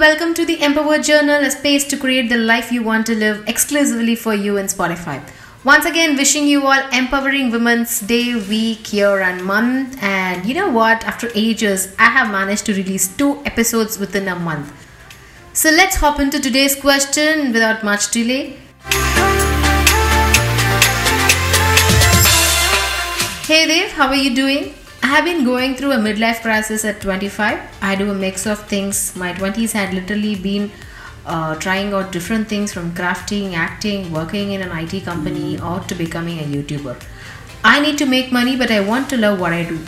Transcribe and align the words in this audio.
welcome 0.00 0.32
to 0.32 0.46
the 0.46 0.62
Empower 0.62 0.98
Journal, 0.98 1.44
a 1.44 1.50
space 1.50 1.84
to 1.84 1.94
create 1.94 2.30
the 2.30 2.36
life 2.38 2.72
you 2.72 2.82
want 2.82 3.04
to 3.04 3.14
live 3.14 3.46
exclusively 3.46 4.16
for 4.16 4.32
you 4.32 4.56
in 4.56 4.64
Spotify. 4.64 5.22
Once 5.62 5.84
again, 5.84 6.16
wishing 6.16 6.48
you 6.48 6.66
all 6.66 6.88
empowering 6.90 7.50
women's 7.50 8.00
day, 8.00 8.34
week, 8.34 8.94
year, 8.94 9.20
and 9.20 9.44
month. 9.44 10.02
And 10.02 10.46
you 10.46 10.54
know 10.54 10.70
what? 10.70 11.04
After 11.04 11.28
ages, 11.34 11.94
I 11.98 12.06
have 12.06 12.30
managed 12.30 12.64
to 12.66 12.74
release 12.74 13.14
two 13.14 13.42
episodes 13.44 13.98
within 13.98 14.26
a 14.28 14.36
month. 14.36 14.72
So 15.52 15.68
let's 15.68 15.96
hop 15.96 16.18
into 16.18 16.40
today's 16.40 16.74
question 16.74 17.52
without 17.52 17.84
much 17.84 18.10
delay. 18.10 18.56
Hey 23.44 23.66
Deva, 23.66 23.90
how 23.96 24.08
are 24.08 24.14
you 24.14 24.34
doing? 24.34 24.72
I 25.02 25.06
have 25.06 25.24
been 25.24 25.44
going 25.44 25.76
through 25.76 25.92
a 25.92 25.96
midlife 25.96 26.42
crisis 26.42 26.84
at 26.84 27.00
25. 27.00 27.58
I 27.80 27.94
do 27.96 28.10
a 28.10 28.14
mix 28.14 28.46
of 28.46 28.66
things. 28.68 29.16
My 29.16 29.32
20s 29.32 29.72
had 29.72 29.94
literally 29.94 30.34
been 30.36 30.70
uh, 31.24 31.54
trying 31.56 31.92
out 31.94 32.12
different 32.12 32.48
things 32.48 32.72
from 32.72 32.92
crafting, 32.92 33.54
acting, 33.54 34.12
working 34.12 34.52
in 34.52 34.60
an 34.60 34.76
IT 34.76 35.04
company, 35.04 35.58
or 35.58 35.80
to 35.80 35.94
becoming 35.94 36.38
a 36.38 36.42
YouTuber. 36.42 37.02
I 37.64 37.80
need 37.80 37.98
to 37.98 38.06
make 38.06 38.30
money, 38.30 38.56
but 38.56 38.70
I 38.70 38.80
want 38.80 39.08
to 39.10 39.16
love 39.16 39.40
what 39.40 39.52
I 39.52 39.64
do. 39.64 39.80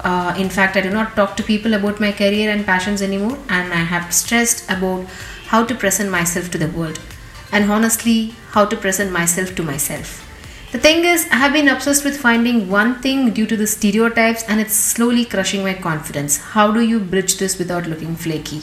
Uh, 0.00 0.34
in 0.38 0.48
fact, 0.48 0.76
I 0.76 0.80
do 0.80 0.90
not 0.90 1.16
talk 1.16 1.36
to 1.36 1.42
people 1.42 1.74
about 1.74 2.00
my 2.00 2.12
career 2.12 2.50
and 2.50 2.64
passions 2.64 3.02
anymore, 3.02 3.38
and 3.48 3.72
I 3.72 3.84
have 3.94 4.12
stressed 4.14 4.70
about 4.70 5.06
how 5.46 5.64
to 5.64 5.74
present 5.74 6.10
myself 6.10 6.50
to 6.52 6.58
the 6.58 6.68
world, 6.68 7.00
and 7.52 7.70
honestly, 7.70 8.34
how 8.50 8.64
to 8.64 8.76
present 8.76 9.12
myself 9.12 9.54
to 9.56 9.62
myself. 9.62 10.28
The 10.72 10.78
thing 10.78 11.04
is, 11.04 11.28
I 11.30 11.36
have 11.36 11.52
been 11.52 11.68
obsessed 11.68 12.02
with 12.02 12.16
finding 12.16 12.70
one 12.70 12.94
thing 13.02 13.34
due 13.34 13.46
to 13.46 13.58
the 13.58 13.66
stereotypes 13.66 14.42
and 14.48 14.58
it's 14.58 14.74
slowly 14.74 15.26
crushing 15.26 15.62
my 15.62 15.74
confidence. 15.74 16.38
How 16.38 16.72
do 16.72 16.80
you 16.80 16.98
bridge 16.98 17.36
this 17.36 17.58
without 17.58 17.86
looking 17.86 18.16
flaky? 18.16 18.62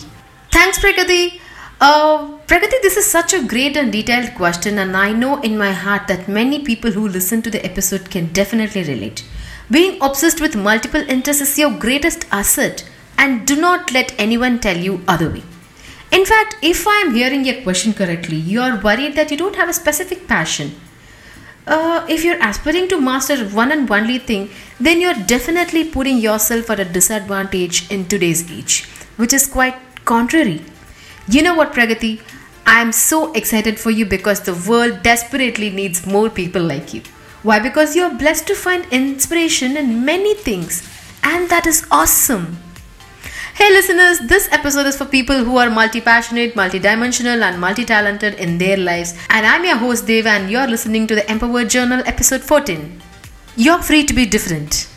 Thanks, 0.52 0.80
Pragati. 0.80 1.40
Uh, 1.80 2.32
Pragati, 2.48 2.82
this 2.82 2.98
is 2.98 3.06
such 3.06 3.32
a 3.32 3.44
great 3.44 3.78
and 3.78 3.92
detailed 3.92 4.34
question, 4.34 4.80
and 4.80 4.98
I 4.98 5.14
know 5.14 5.40
in 5.42 5.56
my 5.56 5.72
heart 5.72 6.08
that 6.08 6.28
many 6.28 6.66
people 6.66 6.90
who 6.90 7.08
listen 7.08 7.44
to 7.44 7.52
the 7.52 7.64
episode 7.64 8.10
can 8.10 8.34
definitely 8.34 8.86
relate. 8.86 9.24
Being 9.70 10.02
obsessed 10.02 10.42
with 10.42 10.56
multiple 10.56 11.08
interests 11.08 11.44
is 11.44 11.60
your 11.60 11.78
greatest 11.78 12.26
asset, 12.32 12.90
and 13.20 13.46
do 13.46 13.56
not 13.56 13.94
let 13.94 14.20
anyone 14.20 14.60
tell 14.60 14.78
you 14.78 15.04
other 15.08 15.30
way. 15.30 15.44
In 16.12 16.26
fact, 16.26 16.58
if 16.64 16.88
I 16.88 17.04
am 17.06 17.14
hearing 17.14 17.46
your 17.46 17.62
question 17.62 17.94
correctly, 17.94 18.38
you 18.38 18.62
are 18.62 18.82
worried 18.82 19.16
that 19.16 19.30
you 19.30 19.38
don't 19.38 19.58
have 19.58 19.70
a 19.70 19.74
specific 19.74 20.28
passion 20.28 20.72
uh, 21.70 22.06
if 22.10 22.24
you're 22.24 22.42
aspiring 22.42 22.88
to 22.90 23.00
master 23.00 23.38
one 23.50 23.72
and 23.72 23.90
only 23.92 24.18
thing, 24.18 24.50
then 24.80 25.00
you're 25.00 25.22
definitely 25.28 25.86
putting 25.86 26.18
yourself 26.18 26.70
at 26.70 26.80
a 26.80 26.86
disadvantage 26.86 27.90
in 27.92 28.06
today's 28.06 28.50
age, 28.52 28.86
which 29.18 29.34
is 29.34 29.48
quite 29.48 29.76
contrary. 30.06 30.62
You 31.28 31.44
know 31.44 31.54
what, 31.56 31.74
Pragati? 31.74 32.22
I'm 32.66 32.92
so 32.92 33.32
excited 33.34 33.80
for 33.80 33.92
you 33.92 34.06
because 34.06 34.42
the 34.42 34.56
world 34.70 35.04
desperately 35.04 35.70
needs 35.70 36.06
more 36.06 36.30
people 36.30 36.62
like 36.64 36.94
you. 36.94 37.02
Why? 37.44 37.60
Because 37.60 37.96
you're 37.96 38.14
blessed 38.14 38.48
to 38.48 38.56
find 38.56 38.86
inspiration 38.92 39.78
in 39.78 40.04
many 40.06 40.34
things, 40.36 40.84
and 41.24 41.50
that 41.50 41.66
is 41.66 41.86
awesome. 41.90 42.58
Hey 43.60 43.72
listeners, 43.72 44.20
this 44.20 44.48
episode 44.54 44.86
is 44.86 44.96
for 44.96 45.04
people 45.04 45.44
who 45.44 45.58
are 45.58 45.70
multi 45.70 46.00
passionate, 46.00 46.56
multi 46.56 46.80
dimensional, 46.80 47.44
and 47.44 47.60
multi 47.60 47.84
talented 47.84 48.36
in 48.36 48.58
their 48.58 48.78
lives. 48.78 49.14
And 49.30 49.46
I'm 49.46 49.66
your 49.66 49.76
host 49.76 50.08
Deva, 50.08 50.30
and 50.30 50.50
you're 50.50 50.66
listening 50.66 51.08
to 51.08 51.16
the 51.16 51.30
Empower 51.30 51.66
Journal 51.66 52.02
episode 52.06 52.40
14. 52.40 53.02
You're 53.58 53.82
free 53.82 54.06
to 54.06 54.14
be 54.14 54.26
different. 54.26 54.88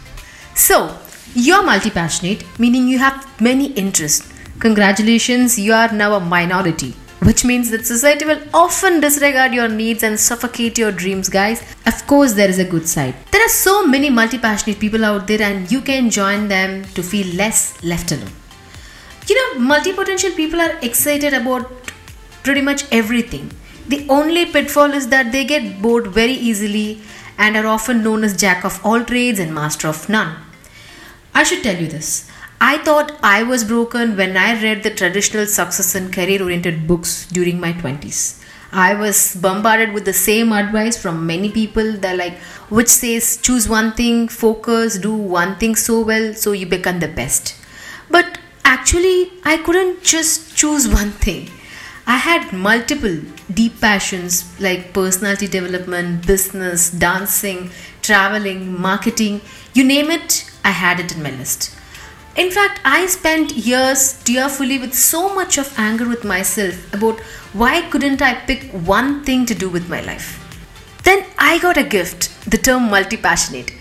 So, 0.54 0.96
you're 1.34 1.64
multi 1.64 1.90
passionate, 1.90 2.44
meaning 2.60 2.86
you 2.86 3.00
have 3.00 3.26
many 3.40 3.72
interests. 3.72 4.32
Congratulations, 4.60 5.58
you 5.58 5.72
are 5.72 5.92
now 5.92 6.14
a 6.14 6.20
minority. 6.20 6.94
Which 7.30 7.44
means 7.44 7.68
that 7.70 7.84
society 7.84 8.26
will 8.26 8.42
often 8.54 9.00
disregard 9.00 9.52
your 9.52 9.66
needs 9.68 10.04
and 10.04 10.20
suffocate 10.20 10.78
your 10.78 10.92
dreams, 10.92 11.28
guys. 11.28 11.64
Of 11.84 12.06
course, 12.06 12.34
there 12.34 12.48
is 12.48 12.60
a 12.60 12.64
good 12.76 12.86
side. 12.86 13.16
There 13.32 13.44
are 13.44 13.56
so 13.56 13.84
many 13.84 14.08
multi 14.08 14.38
passionate 14.38 14.78
people 14.78 15.04
out 15.04 15.26
there, 15.26 15.42
and 15.42 15.68
you 15.72 15.80
can 15.80 16.10
join 16.10 16.46
them 16.46 16.84
to 16.94 17.02
feel 17.02 17.26
less 17.34 17.82
left 17.82 18.12
alone 18.12 18.30
you 19.32 19.38
know 19.38 19.60
multi-potential 19.72 20.32
people 20.32 20.60
are 20.60 20.78
excited 20.88 21.34
about 21.34 21.92
pretty 22.42 22.60
much 22.60 22.84
everything. 22.92 23.50
The 23.88 24.06
only 24.08 24.46
pitfall 24.46 24.92
is 24.92 25.08
that 25.08 25.32
they 25.32 25.44
get 25.44 25.80
bored 25.82 26.08
very 26.08 26.34
easily 26.50 27.00
and 27.38 27.56
are 27.56 27.66
often 27.66 28.02
known 28.04 28.24
as 28.24 28.36
jack 28.36 28.64
of 28.64 28.84
all 28.84 29.04
trades 29.04 29.38
and 29.38 29.54
master 29.54 29.88
of 29.88 30.08
none. 30.08 30.36
I 31.34 31.44
should 31.44 31.62
tell 31.62 31.76
you 31.76 31.88
this. 31.88 32.28
I 32.64 32.78
thought 32.78 33.12
i 33.28 33.42
was 33.42 33.64
broken 33.70 34.16
when 34.18 34.36
i 34.40 34.50
read 34.62 34.84
the 34.84 34.90
traditional 34.98 35.46
success 35.54 35.88
and 36.00 36.12
career 36.16 36.42
oriented 36.44 36.86
books 36.90 37.14
during 37.38 37.58
my 37.64 37.72
20s 37.72 38.20
I 38.72 38.94
was 38.94 39.36
bombarded 39.36 39.92
with 39.92 40.06
the 40.06 40.14
same 40.14 40.50
advice 40.50 40.96
from 41.00 41.26
many 41.26 41.50
people. 41.50 41.92
That 42.04 42.16
like 42.16 42.38
which 42.78 42.88
says 42.88 43.36
choose 43.36 43.68
one 43.68 43.92
thing, 43.92 44.28
focus, 44.28 44.96
do 44.98 45.14
one 45.14 45.56
thing 45.56 45.74
so 45.76 46.00
well 46.00 46.32
so 46.34 46.52
you 46.52 46.66
become 46.66 47.00
the 47.00 47.08
best. 47.08 47.54
But 48.08 48.38
actually, 48.74 49.32
I 49.44 49.56
couldn't 49.58 50.02
just 50.02 50.56
choose 50.56 50.88
one 50.88 51.12
thing. 51.26 51.48
I 52.06 52.16
had 52.16 52.52
multiple 52.52 53.16
deep 53.52 53.80
passions 53.80 54.44
like 54.60 54.92
personality 54.92 55.46
development, 55.46 56.26
business, 56.26 56.90
dancing, 56.90 57.70
traveling, 58.02 58.80
marketing 58.80 59.40
you 59.74 59.84
name 59.84 60.10
it, 60.10 60.50
I 60.62 60.70
had 60.70 61.00
it 61.00 61.14
in 61.14 61.22
my 61.22 61.30
list. 61.30 61.74
In 62.36 62.50
fact, 62.50 62.80
I 62.84 63.06
spent 63.06 63.52
years 63.56 64.22
tearfully 64.22 64.78
with 64.78 64.92
so 64.94 65.34
much 65.34 65.56
of 65.56 65.72
anger 65.78 66.06
with 66.06 66.24
myself 66.24 66.92
about 66.92 67.20
why 67.54 67.80
couldn't 67.88 68.20
I 68.20 68.34
pick 68.34 68.70
one 68.70 69.24
thing 69.24 69.46
to 69.46 69.54
do 69.54 69.70
with 69.70 69.88
my 69.88 70.02
life. 70.02 70.28
Then 71.04 71.24
I 71.38 71.58
got 71.58 71.78
a 71.78 71.84
gift, 71.84 72.28
the 72.50 72.58
term 72.58 72.90
multi 72.90 73.16
passionate. 73.16 73.72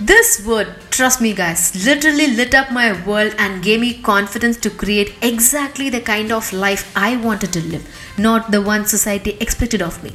This 0.00 0.46
word, 0.46 0.76
trust 0.90 1.20
me 1.20 1.34
guys, 1.34 1.84
literally 1.84 2.28
lit 2.28 2.54
up 2.54 2.70
my 2.70 3.04
world 3.04 3.34
and 3.36 3.64
gave 3.64 3.80
me 3.80 3.94
confidence 4.00 4.56
to 4.58 4.70
create 4.70 5.12
exactly 5.20 5.90
the 5.90 6.00
kind 6.00 6.30
of 6.30 6.52
life 6.52 6.92
I 6.96 7.16
wanted 7.16 7.52
to 7.54 7.60
live, 7.60 7.84
not 8.16 8.52
the 8.52 8.62
one 8.62 8.86
society 8.86 9.36
expected 9.40 9.82
of 9.82 10.04
me. 10.04 10.10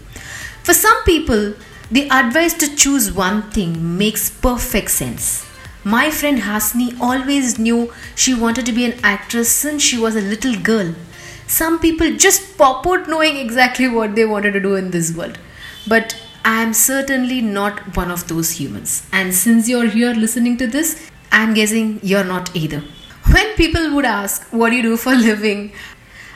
For 0.63 0.73
some 0.73 1.03
people, 1.03 1.55
the 1.91 2.09
advice 2.09 2.53
to 2.59 2.73
choose 2.73 3.11
one 3.11 3.51
thing 3.51 3.97
makes 3.97 4.29
perfect 4.29 4.89
sense. 4.91 5.45
My 5.83 6.09
friend 6.11 6.39
Hasni 6.39 6.97
always 7.01 7.59
knew 7.59 7.91
she 8.15 8.33
wanted 8.33 8.65
to 8.67 8.71
be 8.71 8.85
an 8.85 8.97
actress 9.03 9.49
since 9.49 9.83
she 9.83 9.97
was 9.97 10.15
a 10.15 10.21
little 10.21 10.55
girl. 10.55 10.95
Some 11.45 11.77
people 11.79 12.15
just 12.15 12.57
pop 12.57 12.87
out 12.87 13.09
knowing 13.09 13.35
exactly 13.35 13.89
what 13.89 14.15
they 14.15 14.23
wanted 14.23 14.53
to 14.53 14.61
do 14.61 14.75
in 14.75 14.91
this 14.91 15.13
world. 15.13 15.37
But 15.85 16.15
I 16.45 16.61
am 16.61 16.73
certainly 16.73 17.39
not 17.41 17.95
one 17.95 18.11
of 18.11 18.27
those 18.27 18.51
humans. 18.51 19.07
And 19.13 19.33
since 19.33 19.69
you're 19.69 19.87
here 19.87 20.13
listening 20.13 20.57
to 20.57 20.67
this, 20.67 21.09
I'm 21.31 21.53
guessing 21.53 21.99
you're 22.03 22.25
not 22.25 22.53
either. 22.55 22.83
When 23.31 23.55
people 23.55 23.95
would 23.95 24.05
ask, 24.05 24.45
What 24.51 24.71
do 24.71 24.75
you 24.75 24.81
do 24.83 24.97
for 24.97 25.13
a 25.13 25.15
living? 25.15 25.71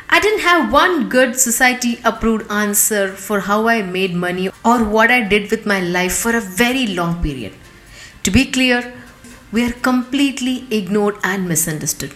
I 0.09 0.21
didn't 0.21 0.39
have 0.39 0.71
one 0.71 1.09
good 1.09 1.37
society 1.37 1.99
approved 2.05 2.49
answer 2.49 3.09
for 3.09 3.41
how 3.41 3.67
I 3.67 3.81
made 3.81 4.13
money 4.13 4.47
or 4.63 4.85
what 4.85 5.11
I 5.11 5.21
did 5.21 5.51
with 5.51 5.65
my 5.65 5.81
life 5.81 6.13
for 6.13 6.33
a 6.33 6.39
very 6.39 6.87
long 6.87 7.21
period. 7.21 7.53
To 8.23 8.31
be 8.31 8.45
clear, 8.45 8.93
we 9.51 9.65
are 9.65 9.73
completely 9.73 10.65
ignored 10.71 11.17
and 11.23 11.49
misunderstood. 11.49 12.13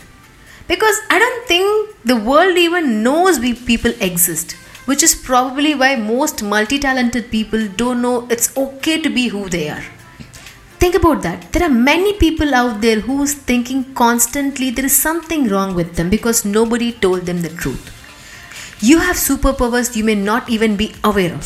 Because 0.69 0.95
I 1.09 1.19
don't 1.19 1.47
think 1.49 1.97
the 2.05 2.15
world 2.15 2.57
even 2.57 3.03
knows 3.03 3.39
we 3.39 3.53
people 3.53 3.91
exist 3.99 4.55
which 4.85 5.03
is 5.03 5.15
probably 5.15 5.73
why 5.75 5.95
most 5.95 6.43
multi 6.43 6.79
talented 6.79 7.29
people 7.31 7.67
don't 7.81 8.01
know 8.01 8.27
it's 8.29 8.55
okay 8.57 9.01
to 9.01 9.09
be 9.09 9.27
who 9.27 9.47
they 9.49 9.69
are. 9.69 9.83
Think 10.79 10.95
about 10.95 11.21
that. 11.21 11.51
There 11.53 11.63
are 11.63 11.69
many 11.69 12.13
people 12.13 12.55
out 12.55 12.81
there 12.81 12.99
who's 13.01 13.35
thinking 13.35 13.93
constantly 13.93 14.71
there 14.71 14.85
is 14.85 14.95
something 14.95 15.47
wrong 15.47 15.75
with 15.75 15.95
them 15.95 16.09
because 16.09 16.43
nobody 16.43 16.91
told 16.91 17.27
them 17.27 17.41
the 17.41 17.49
truth. 17.49 17.97
You 18.81 18.97
have 18.97 19.15
superpowers 19.15 19.95
you 19.95 20.03
may 20.03 20.15
not 20.15 20.49
even 20.49 20.75
be 20.75 20.95
aware 21.03 21.33
of. 21.33 21.45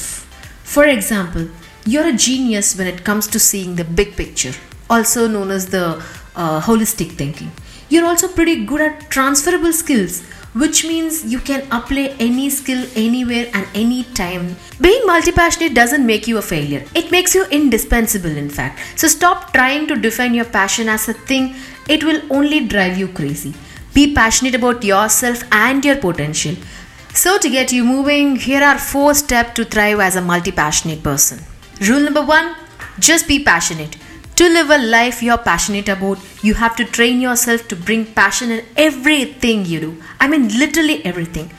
For 0.64 0.86
example, 0.86 1.50
you're 1.86 2.08
a 2.08 2.14
genius 2.14 2.78
when 2.78 2.88
it 2.88 3.04
comes 3.04 3.28
to 3.28 3.40
seeing 3.40 3.76
the 3.76 3.84
big 3.84 4.16
picture, 4.16 4.54
also 4.90 5.28
known 5.28 5.52
as 5.52 5.68
the 5.68 6.02
uh, 6.36 6.62
holistic 6.62 7.12
thinking. 7.12 7.52
You're 7.90 8.06
also 8.06 8.28
pretty 8.30 8.66
good 8.66 8.82
at 8.82 9.10
transferable 9.10 9.74
skills 9.74 10.24
which 10.62 10.84
means 10.86 11.26
you 11.32 11.40
can 11.40 11.68
apply 11.72 12.16
any 12.20 12.50
skill 12.50 12.88
anywhere 12.96 13.48
and 13.54 13.68
anytime. 13.76 14.56
Being 14.80 15.06
multi 15.06 15.32
passionate 15.32 15.74
doesn't 15.74 16.06
make 16.06 16.28
you 16.28 16.38
a 16.38 16.42
failure, 16.42 16.84
it 16.96 17.12
makes 17.12 17.36
you 17.36 17.46
indispensable, 17.46 18.36
in 18.44 18.50
fact. 18.50 18.80
So 18.96 19.08
stop 19.08 19.54
trying 19.54 19.88
to 19.88 19.96
define 19.96 20.34
your 20.34 20.46
passion 20.46 20.90
as 20.90 21.08
a 21.10 21.14
thing, 21.14 21.56
it 21.88 22.04
will 22.04 22.22
only 22.30 22.66
drive 22.66 22.98
you 22.98 23.10
crazy. 23.10 23.54
Be 23.94 24.14
passionate 24.14 24.56
about 24.56 24.84
yourself 24.84 25.44
and 25.52 25.86
your 25.86 25.98
potential. 25.98 26.56
So, 27.14 27.38
to 27.38 27.50
get 27.50 27.72
you 27.72 27.86
moving, 27.86 28.36
here 28.36 28.62
are 28.62 28.78
four 28.78 29.14
steps 29.14 29.54
to 29.54 29.64
thrive 29.64 30.02
as 30.02 30.18
a 30.18 30.22
multi 30.22 30.52
passionate 30.52 31.02
person. 31.02 31.40
Rule 31.80 32.02
number 32.02 32.22
one 32.22 32.56
just 33.00 33.28
be 33.28 33.44
passionate. 33.44 33.98
To 34.36 34.50
live 34.50 34.70
a 34.70 34.78
life 34.78 35.24
you're 35.24 35.38
passionate 35.38 35.88
about, 35.88 36.20
you 36.42 36.56
have 36.56 36.76
to 36.76 36.84
train 36.84 37.22
yourself 37.22 37.70
to 37.70 37.76
bring 37.76 38.06
passion 38.06 38.52
in 38.52 38.66
everything 38.76 39.66
you 39.66 39.80
do. 39.80 40.04
I 40.20 40.28
mean, 40.28 40.50
literally 40.60 41.06
everything. 41.06 41.52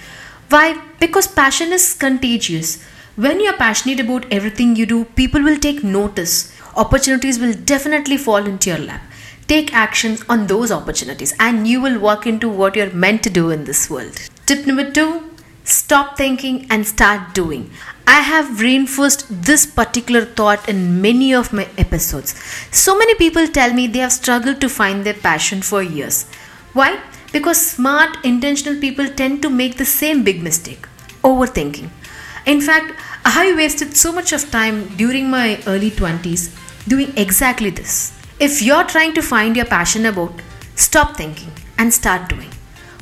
Why? 0.50 0.82
Because 1.00 1.26
passion 1.26 1.72
is 1.72 1.94
contagious. 1.94 2.84
When 3.16 3.40
you're 3.40 3.56
passionate 3.56 4.00
about 4.00 4.30
everything 4.30 4.76
you 4.76 4.84
do, 4.84 5.06
people 5.06 5.42
will 5.42 5.58
take 5.58 5.82
notice. 5.82 6.52
Opportunities 6.76 7.38
will 7.38 7.54
definitely 7.54 8.18
fall 8.18 8.44
into 8.44 8.68
your 8.68 8.78
lap. 8.78 9.00
Take 9.48 9.72
actions 9.72 10.22
on 10.28 10.46
those 10.46 10.70
opportunities 10.70 11.34
and 11.40 11.66
you 11.66 11.80
will 11.80 11.98
walk 11.98 12.26
into 12.26 12.46
what 12.46 12.76
you're 12.76 12.92
meant 12.92 13.22
to 13.22 13.30
do 13.30 13.48
in 13.48 13.64
this 13.64 13.88
world. 13.88 14.20
Tip 14.44 14.66
number 14.66 14.90
two 14.90 15.30
stop 15.66 16.16
thinking 16.16 16.66
and 16.70 16.86
start 16.86 17.34
doing. 17.34 17.70
I 18.06 18.20
have 18.20 18.60
reinforced 18.60 19.26
this 19.28 19.66
particular 19.66 20.24
thought 20.24 20.68
in 20.68 21.02
many 21.02 21.34
of 21.34 21.52
my 21.52 21.68
episodes. 21.76 22.34
So 22.70 22.96
many 22.96 23.14
people 23.16 23.48
tell 23.48 23.72
me 23.72 23.86
they 23.86 23.98
have 23.98 24.12
struggled 24.12 24.60
to 24.60 24.68
find 24.68 25.04
their 25.04 25.14
passion 25.14 25.62
for 25.62 25.82
years. 25.82 26.24
Why? 26.72 27.00
Because 27.32 27.60
smart, 27.60 28.24
intentional 28.24 28.80
people 28.80 29.08
tend 29.08 29.42
to 29.42 29.50
make 29.50 29.76
the 29.76 29.84
same 29.84 30.22
big 30.22 30.42
mistake 30.42 30.86
overthinking. 31.22 31.90
In 32.46 32.60
fact, 32.60 32.92
I 33.24 33.52
wasted 33.56 33.96
so 33.96 34.12
much 34.12 34.32
of 34.32 34.50
time 34.52 34.96
during 34.96 35.28
my 35.28 35.60
early 35.66 35.90
20s 35.90 36.54
doing 36.86 37.12
exactly 37.16 37.70
this. 37.70 38.12
If 38.38 38.62
you're 38.62 38.84
trying 38.84 39.14
to 39.14 39.22
find 39.22 39.56
your 39.56 39.64
passion 39.64 40.06
about, 40.06 40.32
stop 40.76 41.16
thinking 41.16 41.50
and 41.76 41.92
start 41.92 42.28
doing. 42.28 42.50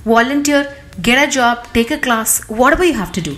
Volunteer, 0.04 0.74
get 1.02 1.28
a 1.28 1.30
job, 1.30 1.66
take 1.72 1.90
a 1.90 1.98
class, 1.98 2.48
whatever 2.48 2.84
you 2.84 2.94
have 2.94 3.12
to 3.12 3.20
do 3.20 3.36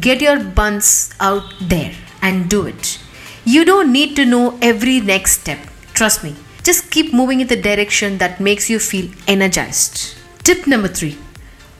Get 0.00 0.20
your 0.20 0.38
buns 0.38 1.10
out 1.18 1.54
there 1.60 1.92
and 2.22 2.48
do 2.48 2.66
it. 2.66 3.00
You 3.44 3.64
don't 3.64 3.90
need 3.90 4.14
to 4.16 4.24
know 4.24 4.58
every 4.60 5.00
next 5.00 5.40
step. 5.40 5.58
Trust 5.94 6.22
me. 6.22 6.36
Just 6.62 6.90
keep 6.90 7.12
moving 7.12 7.40
in 7.40 7.48
the 7.48 7.60
direction 7.60 8.18
that 8.18 8.38
makes 8.38 8.68
you 8.68 8.78
feel 8.78 9.10
energized. 9.26 10.14
Tip 10.44 10.66
number 10.66 10.88
three 10.88 11.16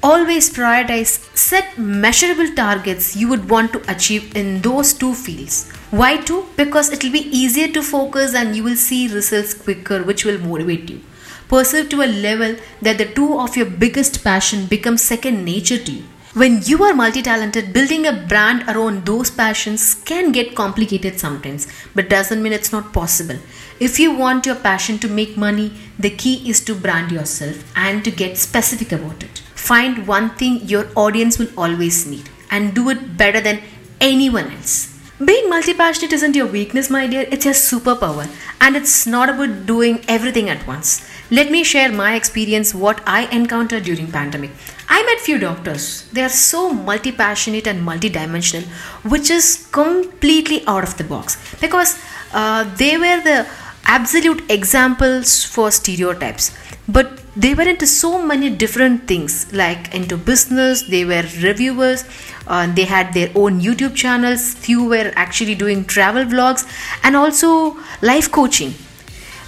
always 0.00 0.48
prioritize 0.48 1.12
set 1.36 1.76
measurable 1.76 2.48
targets 2.54 3.16
you 3.16 3.28
would 3.28 3.50
want 3.50 3.72
to 3.72 3.82
achieve 3.90 4.36
in 4.36 4.60
those 4.62 4.92
two 4.92 5.12
fields 5.12 5.68
why 5.90 6.16
two 6.18 6.46
because 6.56 6.90
it 6.90 7.02
will 7.02 7.10
be 7.10 7.26
easier 7.36 7.66
to 7.66 7.82
focus 7.82 8.32
and 8.32 8.54
you 8.54 8.62
will 8.62 8.76
see 8.76 9.12
results 9.12 9.54
quicker 9.54 10.04
which 10.04 10.24
will 10.24 10.38
motivate 10.38 10.88
you 10.88 11.00
pursue 11.48 11.86
to 11.88 12.02
a 12.02 12.14
level 12.28 12.56
that 12.82 12.98
the 12.98 13.12
two 13.18 13.38
of 13.38 13.56
your 13.56 13.66
biggest 13.66 14.22
passion 14.22 14.66
become 14.66 14.96
second 14.96 15.44
nature 15.44 15.78
to 15.78 15.92
you 15.92 16.04
when 16.34 16.60
you 16.62 16.84
are 16.84 16.94
multi 16.94 17.22
talented, 17.22 17.72
building 17.72 18.06
a 18.06 18.12
brand 18.12 18.62
around 18.68 19.06
those 19.06 19.30
passions 19.30 19.94
can 19.94 20.30
get 20.30 20.54
complicated 20.54 21.18
sometimes, 21.18 21.66
but 21.94 22.10
doesn't 22.10 22.42
mean 22.42 22.52
it's 22.52 22.70
not 22.70 22.92
possible. 22.92 23.36
If 23.80 23.98
you 23.98 24.14
want 24.14 24.44
your 24.44 24.54
passion 24.54 24.98
to 24.98 25.08
make 25.08 25.38
money, 25.38 25.72
the 25.98 26.10
key 26.10 26.48
is 26.48 26.60
to 26.66 26.74
brand 26.74 27.10
yourself 27.10 27.64
and 27.74 28.04
to 28.04 28.10
get 28.10 28.36
specific 28.36 28.92
about 28.92 29.22
it. 29.22 29.38
Find 29.54 30.06
one 30.06 30.30
thing 30.36 30.60
your 30.62 30.86
audience 30.94 31.38
will 31.38 31.50
always 31.56 32.06
need 32.06 32.28
and 32.50 32.74
do 32.74 32.90
it 32.90 33.16
better 33.16 33.40
than 33.40 33.62
anyone 34.00 34.52
else. 34.52 34.97
Being 35.24 35.50
multi 35.50 35.74
passionate 35.74 36.12
isn't 36.12 36.36
your 36.36 36.46
weakness, 36.46 36.88
my 36.90 37.08
dear, 37.08 37.26
it's 37.32 37.44
your 37.44 37.52
superpower, 37.52 38.28
and 38.60 38.76
it's 38.76 39.04
not 39.04 39.28
about 39.28 39.66
doing 39.66 40.04
everything 40.06 40.48
at 40.48 40.64
once. 40.64 41.10
Let 41.28 41.50
me 41.50 41.64
share 41.64 41.90
my 41.90 42.14
experience 42.14 42.72
what 42.72 43.02
I 43.04 43.26
encountered 43.34 43.82
during 43.82 44.12
pandemic. 44.12 44.52
I 44.88 45.02
met 45.02 45.18
few 45.18 45.38
doctors. 45.38 46.08
They 46.12 46.22
are 46.22 46.28
so 46.28 46.72
multi-passionate 46.72 47.66
and 47.66 47.82
multi-dimensional, 47.82 48.68
which 49.02 49.28
is 49.28 49.68
completely 49.72 50.62
out 50.68 50.84
of 50.84 50.96
the 50.98 51.02
box 51.02 51.36
because 51.60 52.00
uh, 52.32 52.72
they 52.76 52.96
were 52.96 53.20
the 53.20 53.44
absolute 53.86 54.48
examples 54.48 55.42
for 55.42 55.72
stereotypes. 55.72 56.56
But 56.88 57.20
they 57.38 57.54
were 57.54 57.68
into 57.68 57.86
so 57.86 58.20
many 58.32 58.50
different 58.50 59.06
things, 59.06 59.52
like 59.52 59.94
into 59.94 60.16
business. 60.16 60.82
They 60.82 61.04
were 61.04 61.24
reviewers. 61.42 62.04
Uh, 62.46 62.72
they 62.74 62.84
had 62.84 63.14
their 63.14 63.30
own 63.34 63.60
YouTube 63.60 63.94
channels. 63.94 64.54
Few 64.54 64.84
were 64.84 65.12
actually 65.14 65.54
doing 65.54 65.84
travel 65.84 66.24
vlogs 66.24 66.66
and 67.02 67.16
also 67.16 67.76
life 68.02 68.30
coaching 68.30 68.74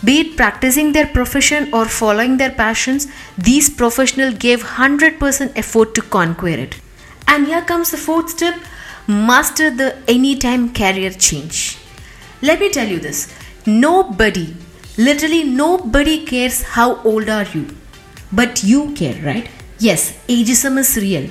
be 0.02 0.20
it 0.20 0.36
practicing 0.36 0.92
their 0.92 1.06
profession 1.06 1.72
or 1.74 1.84
following 1.84 2.38
their 2.38 2.50
passions, 2.50 3.06
these 3.36 3.68
professionals 3.68 4.34
gave 4.38 4.62
100% 4.62 5.52
effort 5.56 5.94
to 5.94 6.00
conquer 6.00 6.48
it. 6.48 6.76
And 7.28 7.46
here 7.46 7.62
comes 7.62 7.90
the 7.90 7.98
fourth 7.98 8.30
step 8.30 8.58
master 9.06 9.70
the 9.70 9.96
anytime 10.08 10.72
career 10.72 11.10
change. 11.10 11.78
Let 12.40 12.60
me 12.60 12.70
tell 12.70 12.88
you 12.88 12.98
this 12.98 13.32
nobody, 13.66 14.54
literally 14.96 15.44
nobody 15.44 16.24
cares 16.24 16.62
how 16.62 17.02
old 17.02 17.28
are 17.28 17.46
you, 17.54 17.68
but 18.32 18.62
you 18.62 18.92
care, 18.92 19.20
right? 19.24 19.48
Yes, 19.78 20.12
ageism 20.28 20.78
is 20.78 20.96
real. 20.96 21.30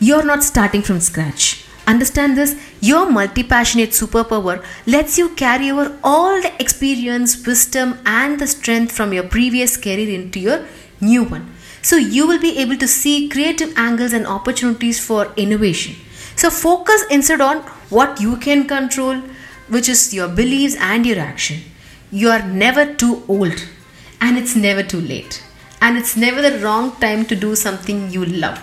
You're 0.00 0.24
not 0.24 0.42
starting 0.42 0.82
from 0.82 1.00
scratch. 1.00 1.64
Understand 1.86 2.36
this? 2.36 2.56
Your 2.80 3.10
multi 3.10 3.42
passionate 3.42 3.90
superpower 3.90 4.64
lets 4.86 5.18
you 5.18 5.28
carry 5.30 5.70
over 5.70 5.98
all 6.02 6.40
the 6.40 6.52
experience, 6.60 7.46
wisdom, 7.46 7.98
and 8.06 8.40
the 8.40 8.46
strength 8.46 8.92
from 8.92 9.12
your 9.12 9.24
previous 9.24 9.76
career 9.76 10.08
into 10.08 10.40
your 10.40 10.64
new 11.00 11.24
one. 11.24 11.52
So 11.82 11.96
you 11.96 12.26
will 12.26 12.40
be 12.40 12.58
able 12.58 12.78
to 12.78 12.88
see 12.88 13.28
creative 13.28 13.76
angles 13.76 14.14
and 14.14 14.26
opportunities 14.26 14.98
for 15.04 15.32
innovation. 15.36 15.96
So 16.36 16.50
focus 16.50 17.04
instead 17.10 17.42
on 17.42 17.58
what 17.90 18.20
you 18.20 18.38
can 18.38 18.66
control, 18.66 19.16
which 19.68 19.88
is 19.88 20.14
your 20.14 20.28
beliefs 20.28 20.76
and 20.80 21.04
your 21.04 21.18
action. 21.18 21.60
You 22.16 22.30
are 22.30 22.46
never 22.46 22.94
too 22.94 23.24
old, 23.26 23.60
and 24.20 24.38
it's 24.38 24.54
never 24.54 24.84
too 24.84 25.00
late, 25.00 25.42
and 25.80 25.98
it's 25.98 26.16
never 26.16 26.40
the 26.40 26.60
wrong 26.60 26.92
time 27.00 27.24
to 27.26 27.34
do 27.34 27.56
something 27.56 28.08
you 28.12 28.24
love. 28.24 28.60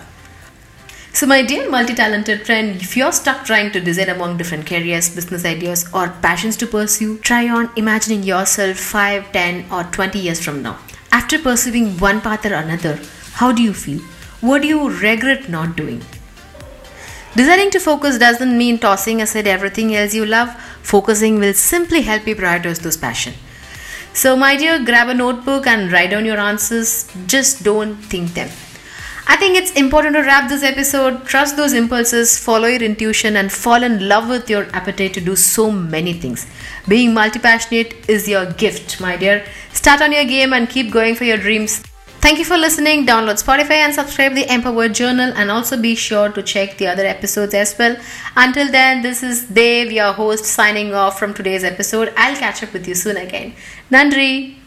So, 1.12 1.26
my 1.26 1.42
dear 1.42 1.68
multi 1.68 1.94
talented 1.94 2.46
friend, 2.46 2.80
if 2.80 2.96
you're 2.96 3.12
stuck 3.12 3.44
trying 3.44 3.70
to 3.72 3.80
decide 3.88 4.08
among 4.08 4.38
different 4.38 4.64
careers, 4.66 5.14
business 5.14 5.44
ideas, 5.44 5.84
or 5.92 6.08
passions 6.22 6.56
to 6.62 6.66
pursue, 6.66 7.18
try 7.18 7.46
on 7.50 7.68
imagining 7.76 8.22
yourself 8.22 8.78
5, 8.78 9.30
10, 9.32 9.70
or 9.70 9.84
20 9.84 10.18
years 10.18 10.42
from 10.42 10.62
now. 10.62 10.78
After 11.10 11.38
pursuing 11.38 11.98
one 11.98 12.22
path 12.22 12.46
or 12.46 12.54
another, 12.54 12.98
how 13.34 13.52
do 13.52 13.62
you 13.62 13.74
feel? 13.74 14.00
What 14.40 14.62
do 14.62 14.68
you 14.68 14.88
regret 14.88 15.50
not 15.50 15.76
doing? 15.76 16.00
Deciding 17.36 17.70
to 17.72 17.80
focus 17.80 18.18
doesn't 18.18 18.56
mean 18.56 18.78
tossing 18.78 19.20
aside 19.20 19.46
everything 19.46 19.94
else 19.94 20.14
you 20.14 20.24
love. 20.24 20.50
Focusing 20.82 21.38
will 21.38 21.54
simply 21.54 22.00
help 22.00 22.26
you 22.26 22.34
prioritize 22.34 22.80
those 22.80 22.96
passions. 22.96 23.36
So, 24.14 24.36
my 24.36 24.56
dear, 24.56 24.84
grab 24.84 25.08
a 25.08 25.14
notebook 25.14 25.66
and 25.66 25.90
write 25.90 26.10
down 26.10 26.24
your 26.24 26.38
answers. 26.38 27.10
Just 27.26 27.64
don't 27.64 27.96
think 27.96 28.34
them. 28.34 28.50
I 29.26 29.36
think 29.36 29.56
it's 29.56 29.72
important 29.72 30.14
to 30.16 30.22
wrap 30.22 30.48
this 30.48 30.62
episode. 30.62 31.24
Trust 31.24 31.56
those 31.56 31.72
impulses, 31.72 32.38
follow 32.38 32.66
your 32.66 32.82
intuition, 32.82 33.36
and 33.36 33.50
fall 33.50 33.82
in 33.82 34.08
love 34.08 34.28
with 34.28 34.50
your 34.50 34.66
appetite 34.74 35.14
to 35.14 35.20
do 35.20 35.36
so 35.36 35.70
many 35.70 36.12
things. 36.12 36.46
Being 36.86 37.14
multi 37.14 37.38
passionate 37.38 37.94
is 38.08 38.28
your 38.28 38.46
gift, 38.52 39.00
my 39.00 39.16
dear. 39.16 39.46
Start 39.72 40.02
on 40.02 40.12
your 40.12 40.24
game 40.24 40.52
and 40.52 40.68
keep 40.68 40.90
going 40.90 41.14
for 41.14 41.24
your 41.24 41.38
dreams. 41.38 41.82
Thank 42.22 42.38
you 42.38 42.44
for 42.44 42.56
listening. 42.56 43.04
Download 43.04 43.42
Spotify 43.42 43.78
and 43.84 43.92
subscribe 43.92 44.34
the 44.34 44.46
Empower 44.48 44.88
Journal, 44.88 45.32
and 45.34 45.50
also 45.50 45.76
be 45.76 45.96
sure 45.96 46.30
to 46.30 46.40
check 46.40 46.78
the 46.78 46.86
other 46.86 47.04
episodes 47.04 47.52
as 47.52 47.76
well. 47.76 47.96
Until 48.36 48.70
then, 48.70 49.02
this 49.02 49.24
is 49.24 49.42
Deva, 49.46 49.92
your 49.92 50.12
host, 50.12 50.44
signing 50.44 50.94
off 50.94 51.18
from 51.18 51.34
today's 51.34 51.64
episode. 51.64 52.14
I'll 52.16 52.36
catch 52.36 52.62
up 52.62 52.72
with 52.72 52.86
you 52.86 52.94
soon 52.94 53.16
again. 53.16 53.54
Nandri. 53.90 54.61